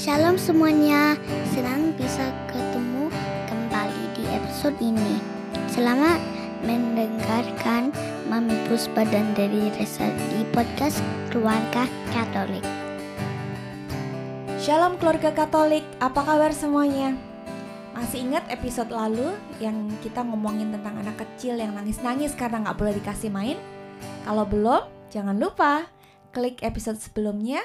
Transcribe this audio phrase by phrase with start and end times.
[0.00, 1.12] Shalom semuanya,
[1.52, 3.12] senang bisa ketemu
[3.52, 5.20] kembali di episode ini.
[5.68, 6.16] Selamat
[6.64, 7.92] mendengarkan
[8.32, 11.84] Mami Puspa dan dari Resa di podcast Keluarga
[12.16, 12.64] Katolik.
[14.56, 17.12] Shalom keluarga Katolik, apa kabar semuanya?
[17.92, 22.96] Masih ingat episode lalu yang kita ngomongin tentang anak kecil yang nangis-nangis karena nggak boleh
[23.04, 23.60] dikasih main?
[24.24, 24.80] Kalau belum,
[25.12, 25.92] jangan lupa
[26.32, 27.60] klik episode sebelumnya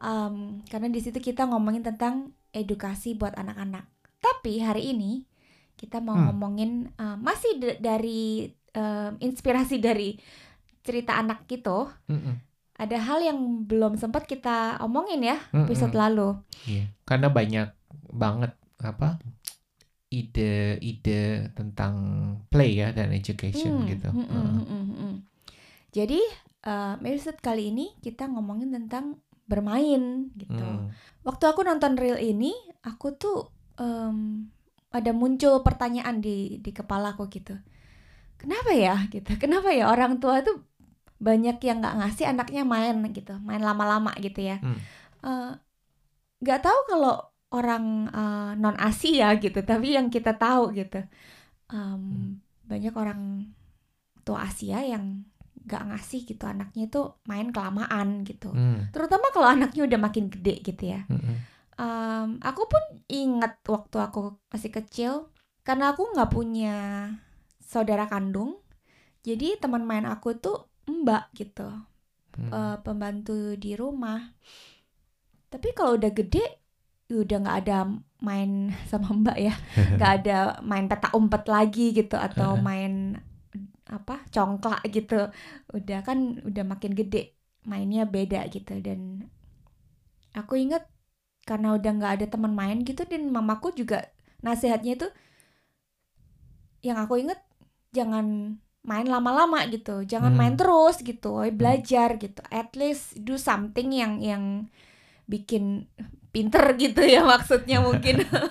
[0.00, 3.86] um, karena di situ kita ngomongin tentang edukasi buat anak-anak.
[4.18, 5.24] Tapi hari ini
[5.76, 6.32] kita mau Hmm.
[6.32, 10.20] ngomongin uh, masih dari um, inspirasi dari
[10.84, 11.88] cerita anak gitu.
[12.08, 12.36] Mm-mm.
[12.80, 15.64] Ada hal yang belum sempat kita omongin ya Mm-mm.
[15.64, 16.36] episode lalu.
[16.64, 17.68] Iya, karena banyak
[18.12, 19.20] banget apa
[20.10, 21.94] ide-ide tentang
[22.50, 24.08] play ya dan education Hmm, gitu.
[25.90, 26.20] Jadi
[26.66, 29.18] uh, episode kali ini kita ngomongin tentang
[29.50, 30.62] bermain gitu.
[30.62, 30.94] Hmm.
[31.26, 32.54] Waktu aku nonton reel ini,
[32.86, 33.50] aku tuh
[33.82, 34.46] em,
[34.94, 37.58] ada muncul pertanyaan di di kepala aku gitu.
[38.38, 39.34] Kenapa ya gitu?
[39.42, 40.62] Kenapa ya orang tua tuh
[41.20, 44.62] banyak yang nggak ngasih anaknya main gitu, main lama-lama gitu ya?
[44.62, 44.78] Hmm.
[45.26, 45.52] Eh,
[46.40, 47.14] Nggak tahu kalau
[47.52, 48.08] orang
[48.56, 51.04] non Asia gitu, tapi yang kita tahu gitu,
[51.68, 52.02] em,
[52.64, 53.52] banyak orang
[54.24, 55.26] tua Asia yang
[55.70, 58.90] nggak ngasih gitu anaknya itu main kelamaan gitu Hmm.
[58.90, 61.06] terutama kalau anaknya udah makin gede gitu ya.
[61.06, 61.36] Mm-mm.
[61.78, 65.12] Em, aku pun ingat waktu aku masih kecil,
[65.62, 66.74] karena aku nggak punya
[67.62, 68.58] saudara kandung,
[69.22, 71.70] jadi teman main aku tuh mbak gitu,
[72.36, 72.50] Hmm.
[72.52, 74.34] eh, pembantu di rumah.
[75.48, 76.44] Tapi kalau udah gede,
[77.08, 77.78] udah nggak ada
[78.20, 79.54] main sama mbak ya,
[79.96, 83.16] nggak ada main peta umpet lagi gitu atau main
[83.96, 85.14] apa congklak gitu.
[85.76, 87.18] Udah kan udah makin gede,
[87.70, 89.00] mainnya beda gitu dan
[90.34, 90.82] aku inget
[91.48, 93.98] karena udah nggak ada teman main gitu dan mamaku juga
[94.46, 95.08] nasihatnya itu
[96.80, 97.40] yang aku inget
[97.92, 100.38] jangan main lama-lama gitu jangan Hmm.
[100.38, 104.44] main terus gitu woy, belajar gitu at least do something yang yang
[105.28, 105.88] bikin
[106.34, 108.24] pinter gitu ya maksudnya mungkin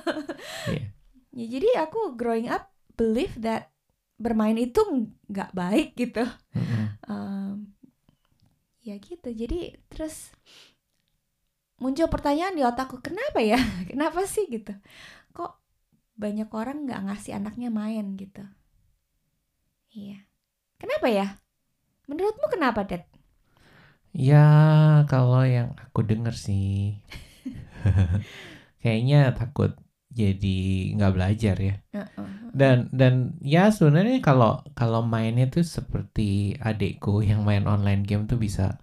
[0.66, 0.94] Iya.
[1.34, 3.70] ya jadi aku growing up believe that
[4.20, 4.80] bermain itu
[5.32, 6.24] nggak baik gitu.
[6.56, 7.00] Mm-mm.
[7.08, 7.74] Em,
[8.84, 9.30] ya gitu.
[9.32, 10.36] Jadi terus
[11.80, 13.58] muncul pertanyaan di otakku kenapa ya?
[13.90, 14.46] Kenapa sih?
[14.52, 14.76] gitu.
[15.32, 15.52] Kok
[16.20, 18.06] banyak orang nggak ngasih anaknya main?
[18.20, 18.44] gitu.
[19.96, 20.22] Iya.
[20.82, 21.28] Kenapa ya?
[22.10, 23.04] Menurutmu kenapa Dad?
[24.14, 24.42] Ya
[25.12, 26.98] kalau yang aku denger sih,
[28.82, 29.76] kayaknya takut
[30.10, 30.58] jadi
[30.98, 31.76] nggak belajar ya.
[32.50, 38.42] Dan dan ya sebenarnya kalau kalau mainnya tuh seperti adekku yang main online game tuh
[38.42, 38.82] bisa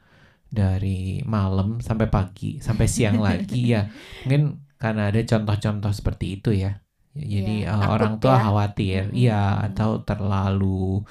[0.50, 3.90] dari malam sampai pagi sampai siang lagi ya.
[4.24, 4.42] Mungkin
[4.82, 6.82] karena ada contoh-contoh seperti itu ya.
[7.16, 8.42] Jadi Iya, uh, orang tua ya.
[8.44, 9.34] khawatir, iya
[9.66, 11.02] atau terlalu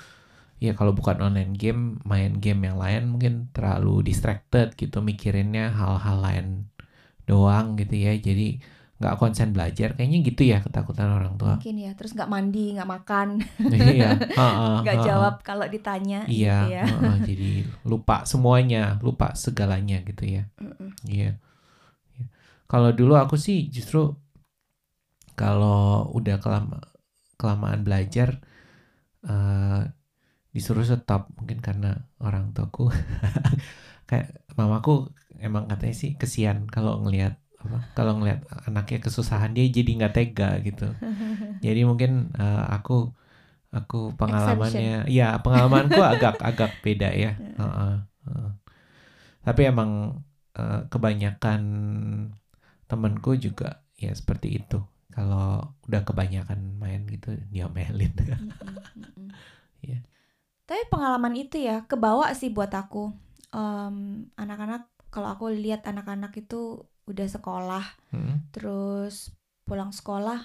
[0.64, 6.18] ya kalau bukan online game, main game yang lain mungkin terlalu distracted gitu mikirinnya hal-hal
[6.24, 6.47] lain
[7.30, 8.14] doang gitu ya.
[8.18, 8.62] Jadi
[8.96, 11.60] nggak konsen belajar kayaknya gitu ya ketakutan orang tua.
[11.60, 13.44] mungkin ya terus nggak mandi nggak makan
[13.76, 14.16] iya,
[14.88, 17.50] nggak jawab kalau ditanya Iya, gitu ya heeh, jadi
[17.84, 20.48] lupa semuanya, lupa segalanya gitu ya.
[20.64, 20.96] Mm-mm.
[21.12, 21.36] Iya.
[22.16, 22.26] Iya.
[22.72, 24.16] Kalau dulu aku sih justru
[25.36, 26.80] kalau udah kelama,
[27.36, 28.40] kelamaan belajar
[29.28, 29.82] eh
[30.56, 32.88] disuruh stop mungkin karena orang tuaku
[34.10, 35.12] kayak mamaku
[35.44, 37.36] emang katanya sih kesian kalau ngelihat
[37.98, 40.84] kalau ngelihat anaknya kesusahan dia jadi nggak tega gitu.
[41.66, 42.94] Jadi mungkin eh, aku
[43.76, 47.31] aku pengalamannya ya pengalamanku agak agak beda ya.
[47.59, 47.94] Heeh,
[48.28, 48.50] heeh.
[49.46, 49.92] Tapi emang
[50.58, 51.62] eh, kebanyakan
[52.90, 54.80] temenku juga ya seperti itu.
[55.14, 58.12] Kalau udah kebanyakan main gitu diomelin.
[58.40, 59.32] Mm-mm.
[59.86, 60.02] Iya.
[60.66, 63.14] Tapi pengalaman itu ya kebawa sih buat aku.
[63.53, 63.96] Em,
[64.42, 64.82] anak-anak
[65.14, 69.34] kalau aku lihat anak-anak itu udah sekolah, Hmm, terus
[69.68, 70.40] pulang sekolah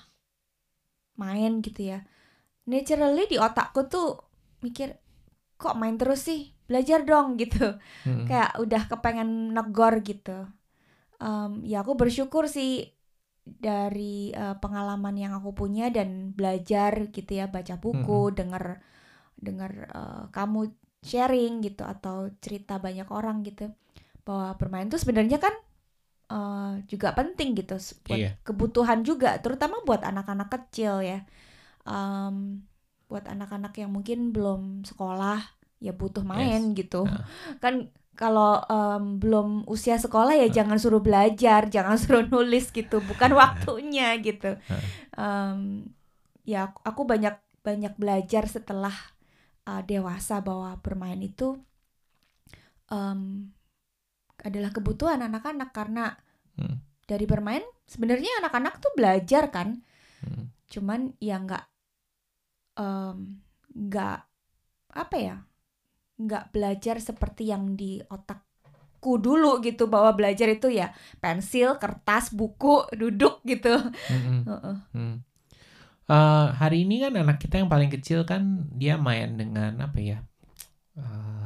[1.20, 1.98] main gitu ya.
[2.70, 4.08] Naturally di otakku tuh
[4.64, 4.96] mikir
[5.60, 6.52] kok main terus sih?
[6.68, 7.78] Belajar dong gitu.
[8.04, 10.46] hmm, Kayak udah kepengen negor gitu.
[11.20, 12.88] Em, ya aku bersyukur sih
[13.44, 18.80] dari eh, pengalaman yang aku punya dan belajar gitu ya baca buku, denger
[19.40, 20.60] denger eh, kamu
[21.04, 23.72] sharing gitu atau cerita banyak orang gitu
[24.26, 25.54] bahwa bermain itu sebenarnya kan
[26.30, 27.74] eh, juga penting gitu
[28.06, 28.30] buat Iya.
[28.46, 31.18] kebutuhan juga terutama buat anak-anak kecil ya
[31.88, 32.62] Em,
[33.10, 35.40] buat anak-anak yang mungkin belum sekolah
[35.82, 37.24] ya butuh main gitu Ah.
[37.64, 37.74] kan
[38.14, 44.12] kalau em, belum usia sekolah ya jangan suruh belajar, jangan suruh nulis gitu, bukan waktunya
[44.20, 44.60] gitu.
[45.16, 45.88] Em,
[46.44, 47.36] ya aku- banyak
[47.66, 48.94] banyak belajar setelah
[49.68, 51.56] uh, dewasa bahwa bermain itu
[52.90, 53.52] em,
[54.44, 56.16] adalah kebutuhan anak-anak karena
[56.58, 56.82] Hmm.
[57.08, 59.80] dari bermain sebenarnya anak-anak tuh belajar kan,
[60.24, 60.52] Hmm.
[60.70, 61.64] cuman ya nggak
[63.70, 64.18] nggak
[64.90, 65.36] apa ya
[66.20, 72.84] nggak belajar seperti yang di otakku dulu gitu bahwa belajar itu ya pensil kertas buku
[72.92, 73.72] duduk gitu
[74.12, 74.40] Mm-mm.
[74.50, 74.76] Heeh.
[74.92, 75.16] Hmm.
[76.10, 80.18] Eh, hari ini kan anak kita yang paling kecil kan dia main dengan apa ya?
[80.98, 81.39] Eh,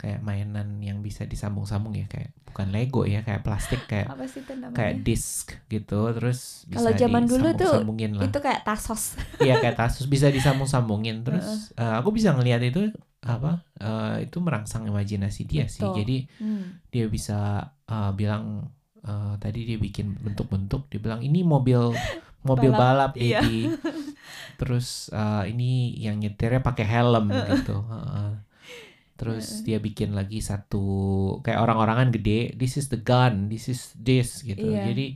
[0.00, 4.40] kayak mainan yang bisa disambung-sambung ya kayak bukan Lego ya kayak plastik kayak apa sih
[4.40, 8.24] itu namanya kayak disk gitu terus bisa Kalau zaman dulu tuh lah.
[8.24, 12.88] itu kayak tasos Iya kayak tasus bisa disambung-sambungin terus eh, aku bisa ngelihat itu
[13.20, 15.96] apa eh, itu merangsang imajinasi dia sih Betul.
[16.00, 16.80] jadi Hmm.
[16.88, 17.38] dia bisa
[17.84, 18.72] eh, bilang
[19.04, 21.92] eh, tadi dia bikin bentuk-bentuk dia bilang ini mobil
[22.40, 23.44] mobil balap, Balap, iya.
[24.56, 28.32] terus eh, ini yang nyetirnya pakai helm gitu Heeh.
[29.20, 30.80] Terus dia bikin lagi satu
[31.44, 34.82] kayak orang-orangan gede this is the gun this is this gitu Iya.
[34.86, 35.06] jadi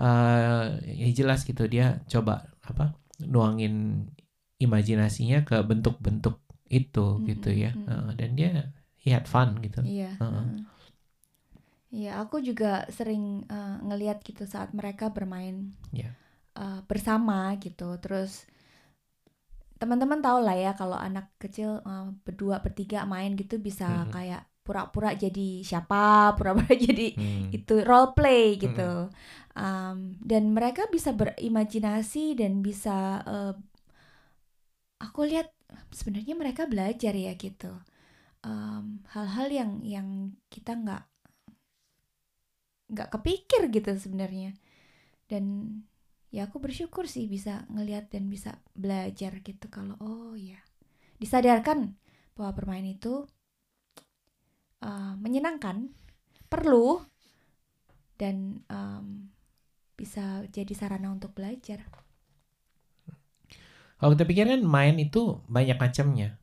[0.00, 0.64] eh
[1.00, 2.84] ya jelas gitu dia coba apa
[3.32, 3.74] nuangin
[4.64, 6.36] imajinasinya ke bentuk-bentuk
[6.72, 7.86] itu Mm, gitu mm, ya mm.
[7.88, 8.50] Heeh, dan dia
[9.02, 10.08] he had fun gitu Iya.
[10.20, 10.32] Heeh.
[10.32, 10.64] heeh.
[11.92, 15.56] Iya, aku juga sering eh, ngeliat gitu saat mereka bermain
[15.92, 16.16] Iya.
[16.56, 17.88] eh, bersama gitu.
[18.02, 18.32] Terus
[19.82, 24.12] teman-teman tahu lah ya kalau anak kecil eh, berdua bertiga main gitu bisa Mhm.
[24.14, 25.96] kayak pura-pura jadi siapa,
[26.38, 27.56] pura-pura jadi Hmm.
[27.56, 28.82] itu role play gitu.
[29.58, 33.54] Um, dan mereka bisa berimajinasi dan bisa eh,
[35.06, 35.48] aku lihat
[35.92, 37.72] sebenarnya mereka belajar ya gitu.
[38.46, 40.08] Um, hal-hal yang yang
[40.52, 41.02] kita nggak
[42.92, 44.50] nggak kepikir gitu sebenarnya.
[45.30, 45.44] Dan
[46.32, 50.58] ya aku bersyukur sih bisa ngelihat dan bisa belajar gitu kalau oh ya
[51.20, 51.94] disadarkan
[52.34, 53.28] bahwa bermain itu
[54.82, 55.92] uh, menyenangkan,
[56.50, 57.00] perlu
[58.18, 59.30] dan um,
[59.94, 61.86] bisa jadi sarana untuk belajar.
[64.02, 66.34] Kalau kita pikir kan main itu banyak macamnya,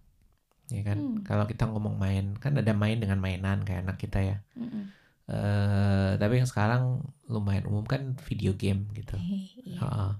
[0.71, 0.95] ya kan?
[0.95, 1.19] Hmm.
[1.27, 4.37] Kalau kita ngomong main, kan ada main dengan mainan kayak anak kita ya.
[4.55, 4.95] Mm-mm.
[5.29, 9.13] Eh tapi yang sekarang lumayan umum kan video game gitu.
[9.15, 9.77] Iya.
[9.77, 10.11] Heeh.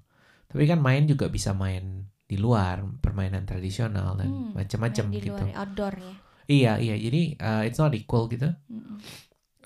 [0.48, 5.34] Tapi kan main juga bisa main di luar, permainan tradisional dan Hmm, macam-macam gitu.
[5.34, 6.14] luar outdoor ya.
[6.46, 8.50] Iya iya, jadi eh, it's not equal gitu.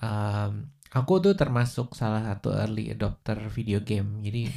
[0.00, 4.20] Um, aku tuh termasuk salah satu early adopter video game.
[4.20, 4.48] Jadi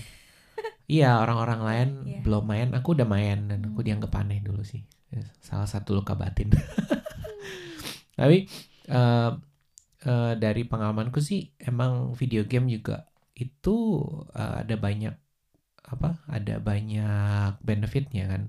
[0.99, 2.19] iya orang-orang lain Iya.
[2.23, 3.87] belum main, aku udah main dan aku Hmm.
[3.87, 4.83] dianggap aneh dulu sih.
[5.39, 6.51] Salah satu luka batin.
[8.19, 8.47] Tapi
[8.87, 9.31] eh,
[10.07, 13.05] eh, dari pengalamanku sih emang video game juga
[13.35, 13.75] itu
[14.33, 15.13] eh, ada banyak
[15.87, 16.19] apa?
[16.27, 18.43] Ada banyak benefitnya kan.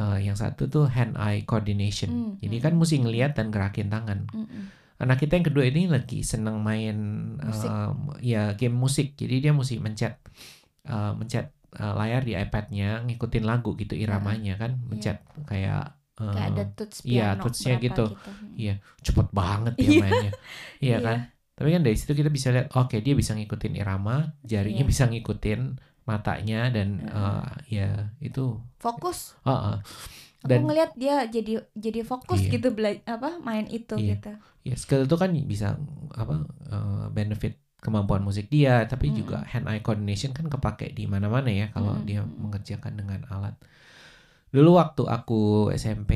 [0.00, 2.10] Eh, yang satu tuh hand-eye coordination.
[2.10, 2.80] Hmm, Jadi hmm, kan hmm.
[2.80, 4.64] mesti ngeliat dan gerakin tangan Mm-mm.
[5.00, 6.96] anak kita yang kedua ini lagi senang main
[7.40, 7.72] Musik.
[7.72, 10.20] um, ya game musik jadi dia mesti mencet
[10.92, 16.48] uh, mencet uh, layar di iPadnya ngikutin lagu gitu iramanya kan mencet kayak uh, Kayak
[16.52, 18.04] ada tuts iya, piano tutsnya berapa gitu.
[18.12, 18.52] Mm.
[18.54, 19.98] iya cepet banget dia Iya.
[19.98, 20.36] mainnya iya
[20.78, 20.96] Iya.
[21.00, 21.18] kan
[21.56, 24.88] tapi kan dari situ kita bisa lihat oke dia bisa ngikutin irama jarinya Iya.
[24.88, 25.60] bisa ngikutin
[26.04, 27.14] matanya dan Heeh.
[27.14, 29.36] uh, ya itu Fokus.
[29.42, 29.76] uh, uh.
[30.40, 32.50] Aku Dan- ngelihat dia jadi jadi fokus Iya.
[32.56, 34.16] gitu bela- apa main itu Iya.
[34.16, 34.32] gitu.
[34.60, 35.76] ya skill itu kan bisa
[36.10, 36.34] apa
[36.66, 39.18] uh, benefit kemampuan musik dia tapi Mm-mm.
[39.18, 43.56] juga hand eye coordination kan kepake di mana-mana ya kalau Mm-mm, dia mengerjakan dengan alat
[44.50, 45.40] dulu waktu aku
[45.72, 46.12] SMP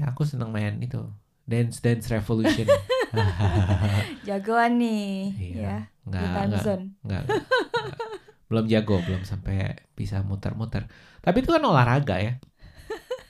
[0.00, 1.00] aku seneng main itu
[1.42, 2.68] Dance Dance Revolution
[4.28, 5.60] Jagoan nih Iya.
[5.60, 6.84] ya nggak di time nggak zone.
[7.02, 7.38] nggak nggak.
[8.46, 9.56] belum jago belum sampai
[9.92, 10.86] bisa muter-muter
[11.18, 12.34] tapi itu kan olahraga ya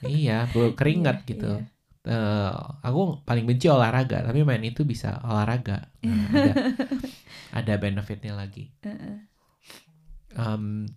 [0.01, 0.45] iya
[0.79, 1.69] keringat Iya, gitu iya.
[2.01, 6.53] Eh, aku paling benci olahraga tapi main itu bisa olahraga Nah, ada
[7.61, 8.73] ada benefitnya lagi.
[10.31, 10.89] Em,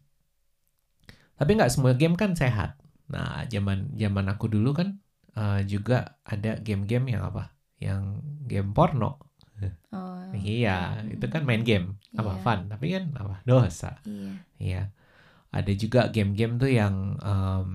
[1.34, 2.80] tapi nggak semua game kan sehat
[3.12, 4.88] nah zaman zaman aku dulu kan
[5.36, 5.94] eh, juga
[6.24, 7.42] ada game-game yang apa
[7.80, 8.02] yang
[8.50, 9.20] game porno
[9.94, 11.86] Oh, iya mm, itu kan main game
[12.18, 12.42] apa Iya.
[12.44, 14.32] fun tapi kan apa dosa Iya.
[14.60, 14.82] Iya.
[15.54, 17.70] Ada juga game-game tuh yang em,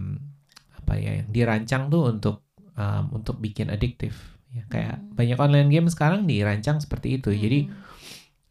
[0.79, 2.36] apa ya yang dirancang tuh untuk
[2.75, 4.15] em, untuk bikin adiktif.
[4.51, 5.13] Ya, kayak Hmm.
[5.15, 7.29] banyak online game sekarang dirancang seperti itu.
[7.31, 7.75] Jadi Mm.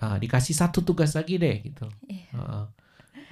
[0.05, 1.87] eh, dikasih satu tugas lagi deh gitu.
[2.09, 2.29] Iya.
[2.35, 2.65] Heeh.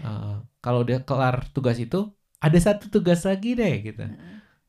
[0.04, 2.12] Eh, kalau udah kelar tugas itu
[2.42, 4.04] ada satu tugas lagi deh gitu.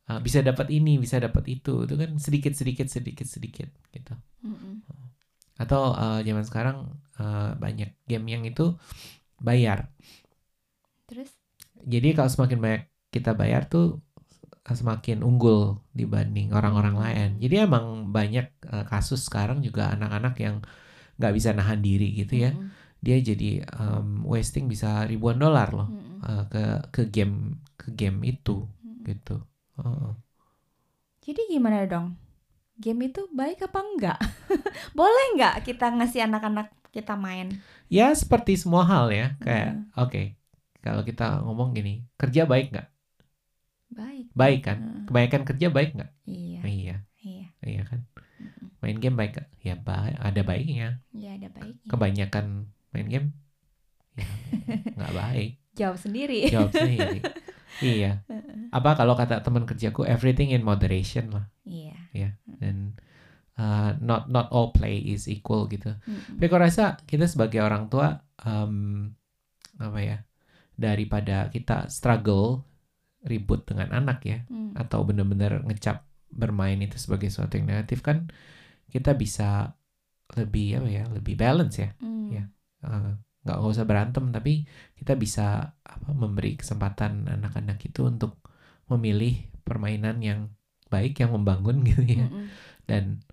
[0.09, 1.85] Eh, bisa dapat ini, bisa dapat itu.
[1.87, 4.13] Itu kan sedikit sedikit sedikit sedikit gitu.
[4.45, 4.81] Mm-mm.
[5.57, 6.77] Atau eh, zaman sekarang
[7.17, 8.77] eh, banyak game yang itu
[9.41, 9.91] bayar.
[11.07, 11.31] Terus?
[11.93, 12.83] Jadi kalau semakin banyak
[13.15, 13.83] kita bayar tuh
[14.69, 15.61] eh, semakin unggul
[15.99, 17.03] dibanding orang-orang Hmm.
[17.03, 17.29] lain.
[17.43, 17.85] Jadi emang
[18.17, 20.55] banyak eh, kasus sekarang juga anak-anak yang
[21.19, 22.51] nggak bisa nahan diri gitu ya.
[22.51, 22.71] Mm-mm.
[23.05, 26.19] Dia jadi em, wasting bisa ribuan dolar loh Mm-mm.
[26.27, 26.63] eh, ke
[26.93, 27.35] ke game
[27.79, 29.05] ke game itu Mm-mm.
[29.07, 29.35] gitu.
[29.79, 30.11] Heeh.
[31.25, 32.15] Jadi gimana dong?
[32.83, 34.19] Game itu baik apa enggak?
[34.97, 37.47] Boleh nggak kita ngasih anak-anak kita main?
[37.87, 39.91] Ya seperti semua hal ya kayak Hmm.
[39.95, 40.21] oke
[40.83, 42.87] kalau kita ngomong gini kerja baik nggak?
[43.91, 44.27] Baik.
[44.35, 44.77] Baik kan?
[44.83, 45.03] Heeh.
[45.07, 46.11] Kebanyakan kerja baik nggak?
[46.27, 47.47] Iya, Iya iya.
[47.65, 47.99] iya kan.
[48.83, 49.49] Main game baik nggak?
[49.67, 50.87] Ya baik ada baiknya.
[51.13, 51.89] Ya ada baiknya.
[51.91, 52.45] Kebanyakan
[52.97, 53.27] main game
[54.17, 54.25] ya
[54.97, 55.51] nggak baik.
[55.79, 56.49] Jawab sendiri.
[56.49, 57.21] Jawab sendiri.
[57.79, 58.25] iya.
[58.77, 62.33] Apa kalau kata teman kerjaku everything in moderation lah Iya.
[62.57, 62.97] dan
[63.55, 65.93] uh, not not all play is equal gitu.
[66.01, 66.41] Mm-mm.
[66.41, 69.13] Tapi aku rasa kita sebagai orang tua em,
[69.77, 70.17] apa ya
[70.73, 72.65] daripada kita struggle
[73.21, 74.73] ribut dengan anak ya Mm.
[74.73, 78.29] atau benar-benar ngecap bermain itu sebagai sesuatu yang negatif kan
[78.89, 79.77] kita bisa
[80.33, 82.25] lebih apa ya lebih balance ya Mm.
[82.33, 82.43] Iya.
[82.83, 83.11] Eh,
[83.47, 84.67] nggak nggak usah berantem tapi
[84.99, 88.43] kita bisa apa memberi kesempatan anak-anak itu untuk
[88.91, 90.51] memilih permainan yang
[90.91, 92.51] baik yang membangun gitu ya Mm-mm.
[92.91, 93.23] dan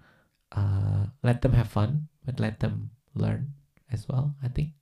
[0.54, 3.50] uh, let them have fun but let them learn
[3.90, 4.78] as well I think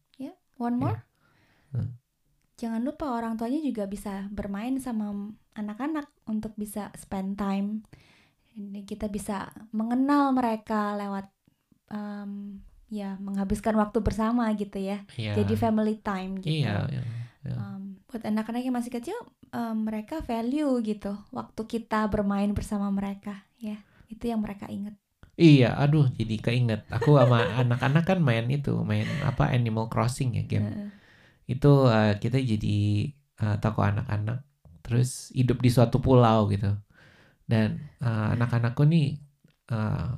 [0.62, 1.02] One more.
[1.74, 1.98] Hmm.
[2.54, 5.10] Jangan lupa orang tuanya juga bisa bermain sama
[5.58, 7.82] anak-anak untuk bisa spend time.
[8.54, 11.26] Ini kita bisa mengenal mereka lewat
[11.90, 15.00] em, ya menghabiskan waktu bersama gitu ya.
[15.16, 15.40] Iya.
[15.40, 16.60] Jadi family time gitu.
[16.60, 17.02] iya iya,
[17.48, 17.56] iya.
[17.56, 19.16] Em, buat anak-anak yang masih kecil,
[19.48, 23.80] em, mereka value gitu waktu kita bermain bersama mereka ya.
[24.12, 24.92] Itu yang mereka ingat.
[25.40, 30.44] Iya, aduh jadi keinget aku sama anak-anak kan main itu main apa Animal Crossing ya
[30.44, 30.92] game
[31.48, 32.78] itu uh, kita jadi
[33.42, 34.46] uh, tokoh anak-anak
[34.84, 36.76] terus hidup di suatu pulau gitu
[37.46, 39.18] dan uh, anak-anakku nih
[39.72, 40.16] uh,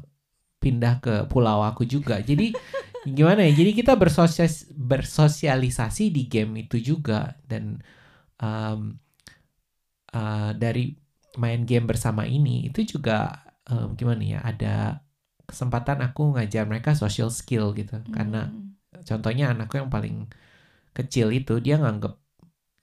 [0.64, 2.24] pindah ke pulau aku juga.
[2.24, 2.56] Jadi
[3.04, 3.52] gimana ya?
[3.52, 7.36] Jadi kita bersosias bersosialisasi di game itu juga.
[7.44, 7.84] Dan
[8.40, 8.96] um,
[10.16, 10.96] uh, dari
[11.36, 14.40] main game bersama ini itu juga um, gimana ya?
[14.40, 14.74] Ada
[15.44, 18.00] kesempatan aku ngajar mereka social skill gitu.
[18.10, 19.02] Karena Mm.
[19.04, 20.30] contohnya anakku yang paling
[20.94, 22.14] kecil itu dia nganggep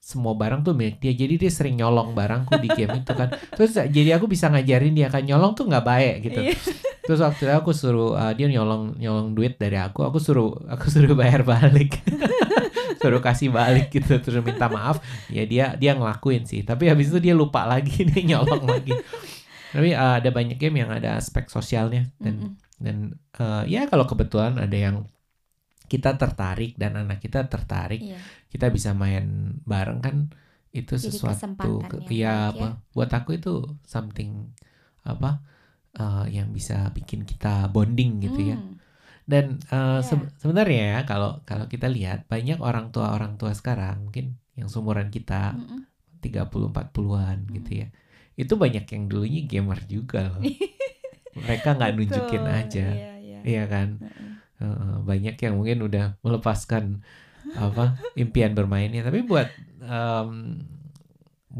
[0.02, 1.14] semua barang tuh milik dia.
[1.14, 3.30] Jadi dia sering nyolong barangku di game itu kan.
[3.56, 6.40] Terus jadi aku bisa ngajarin dia kan nyolong tuh nggak baik gitu.
[6.50, 6.54] Iya.
[7.02, 10.86] Terus waktu itu aku suruh uh, dia nyolong nyolong duit dari aku aku suruh aku
[10.90, 11.98] suruh bayar balik.
[13.02, 15.02] Suruh kasih balik gitu terus minta maaf.
[15.26, 16.62] Ya dia dia ngelakuin sih.
[16.62, 18.94] Tapi habis itu dia lupa lagi dia nyolong lagi.
[19.74, 22.14] Tapi uh, ada banyak game yang ada aspek sosialnya.
[22.22, 22.52] Dan Mm-mm.
[22.78, 22.96] dan
[23.38, 25.06] eh, ya kalau kebetulan ada yang
[25.90, 28.18] kita tertarik dan anak kita tertarik Iya.
[28.48, 30.16] kita bisa main bareng kan
[30.72, 33.52] itu Jadi sesuatu ke- yang ya baik apa buat aku itu
[33.84, 34.48] something
[35.04, 35.44] apa
[35.94, 38.74] eh, yang bisa bikin kita bonding gitu ya Mm.
[39.24, 40.02] dan eh, Iya.
[40.02, 44.68] se- sebenarnya ya kalau kalau kita lihat banyak orang tua orang tua sekarang mungkin yang
[44.68, 45.84] seumuran kita Mm-mm.
[46.20, 47.88] 30 40-an gitu ya
[48.34, 50.42] itu banyak yang dulunya gamer juga loh
[51.44, 53.38] mereka nggak nunjukin aja Iya, iya.
[53.42, 53.88] Iya kan.
[54.62, 57.02] Heeh, banyak yang mungkin udah melepaskan
[57.58, 59.02] apa impian bermainnya.
[59.02, 59.50] Tapi buat
[59.82, 60.30] em,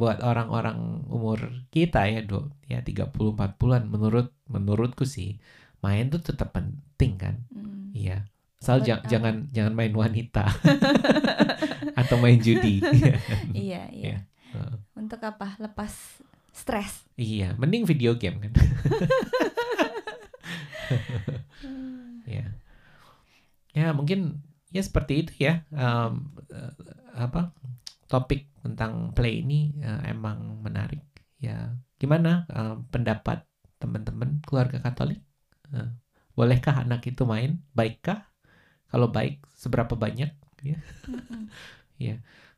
[0.02, 1.38] buat orang-orang umur
[1.70, 5.38] kita ya, do, ya 30 40-an menurut menurutku sih
[5.78, 7.38] main tuh tetap penting kan.
[7.54, 7.94] Mm.
[7.94, 8.26] Iya.
[8.58, 9.10] Asal ja- Betul.
[9.14, 10.50] jangan jangan main wanita
[12.02, 12.82] atau main judi.
[12.82, 13.14] Iya.
[13.54, 14.02] Iya, iya.
[14.02, 14.18] Iya.
[14.52, 14.74] Heeh.
[14.98, 15.54] Untuk apa?
[15.56, 16.18] Lepas
[16.50, 17.06] stres.
[17.14, 18.52] iya, mending video game kan.
[22.28, 22.44] ya.
[23.72, 25.62] Ya, mungkin ya seperti itu ya.
[25.70, 26.10] Eh,
[27.16, 27.54] apa?
[28.12, 31.02] Topik tentang play ini eh, emang menarik.
[31.46, 31.56] Ya,
[32.00, 33.38] gimana eh, pendapat
[33.80, 35.20] teman-teman keluarga Katolik?
[35.72, 35.88] Eh,
[36.36, 37.50] bolehkah anak itu main?
[37.78, 38.20] Baikkah?
[38.92, 40.30] Kalau baik, seberapa banyak?
[40.62, 40.78] Ya.
[41.08, 41.50] Mm-mm.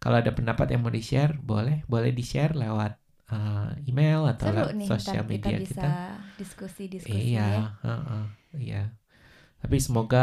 [0.03, 2.93] Kalau ada pendapat yang mau di-share, boleh, boleh di-share lewat
[3.33, 6.21] eh, email atau Seru lewat nih, sosial ntar kita media bisa kita.
[6.41, 7.63] diskusi-diskusi Iya, ya.
[7.85, 8.23] heeh,
[8.65, 8.77] iya.
[9.63, 10.19] Tapi semoga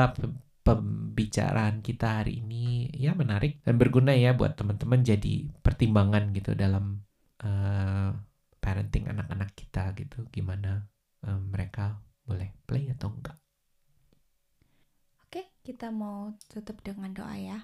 [0.62, 7.02] pembicaraan kita hari ini ya menarik dan berguna ya buat teman-teman jadi pertimbangan gitu dalam
[7.42, 8.12] eh,
[8.62, 10.30] parenting anak-anak kita gitu.
[10.30, 10.86] Gimana
[11.26, 13.38] eh, mereka boleh play atau enggak?
[15.26, 17.60] Oke, kita mau tutup dengan doa ya.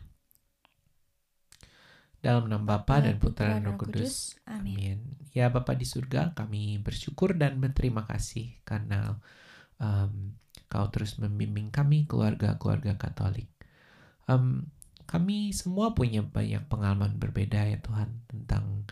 [2.17, 4.41] Dalam nama Bapa dan Putra dan Roh Roh Kudus.
[4.49, 4.73] Amin.
[4.73, 4.97] Amin.
[5.37, 9.21] Ya Bapa di surga, kami bersyukur dan berterima kasih karena
[9.77, 10.33] um,
[10.67, 13.47] kau terus membimbing kami keluarga-keluarga Katolik.
[14.27, 14.67] Um,
[15.07, 18.83] kami semua punya banyak pengalaman berbeda ya Tuhan tentang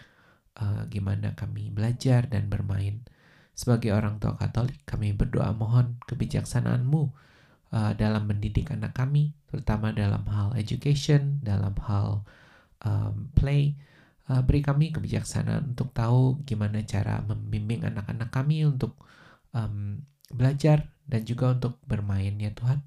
[0.55, 3.03] uh, gimana kami belajar dan bermain.
[3.55, 7.03] Sebagai orang tua Katolik, kami berdoa mohon kebijaksanaan-Mu
[7.71, 12.23] uh, dalam mendidik anak kami, terutama dalam hal education, dalam hal
[12.83, 13.75] um, play.
[14.25, 18.97] Uh, beri kami kebijaksanaan untuk tahu gimana cara membimbing anak-anak kami untuk
[19.53, 20.01] um,
[20.33, 22.81] belajar dan juga untuk bermain ya Tuhan.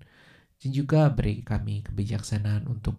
[0.58, 2.98] Dan juga beri kami kebijaksanaan untuk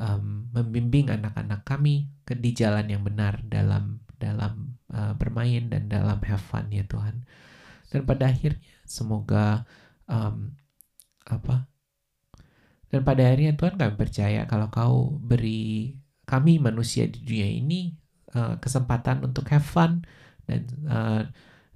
[0.00, 6.16] um, membimbing anak-anak kami ke di jalan yang benar dalam dalam uh, bermain dan dalam
[6.24, 7.28] have fun ya Tuhan.
[7.92, 9.68] Dan pada akhirnya semoga
[10.08, 10.56] um,
[11.28, 11.68] apa?
[12.88, 17.94] Dan pada akhirnya Tuhan kami percaya kalau Kau beri kami manusia di dunia ini
[18.34, 20.02] uh, kesempatan untuk have fun
[20.48, 21.22] dan uh,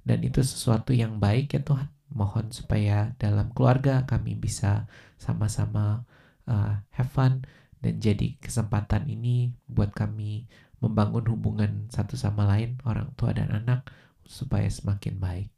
[0.01, 1.87] dan itu sesuatu yang baik ya Tuhan.
[2.11, 6.03] Mohon supaya dalam keluarga kami bisa sama-sama
[6.45, 7.47] uh, have fun
[7.81, 10.45] dan jadi kesempatan ini buat kami
[10.81, 13.89] membangun hubungan satu sama lain, orang tua dan anak,
[14.25, 15.49] supaya semakin baik.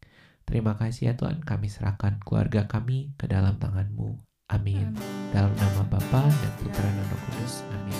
[0.43, 4.19] Terima kasih ya Tuhan, kami serahkan keluarga kami ke dalam tangan-Mu.
[4.51, 4.91] Amin.
[5.31, 7.63] Dalam nama Bapa dan Putra dan Roh Kudus.
[7.71, 7.99] Amin.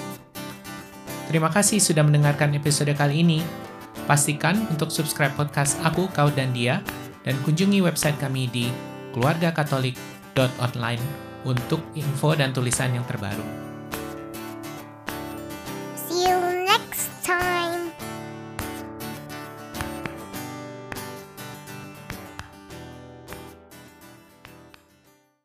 [1.32, 3.40] Terima kasih sudah mendengarkan episode kali ini.
[4.04, 6.84] Pastikan untuk subscribe podcast aku, kau, dan dia,
[7.24, 8.68] dan kunjungi website kami di
[9.15, 11.03] keluargakatolik.online
[11.44, 13.73] untuk info dan tulisan yang terbaru.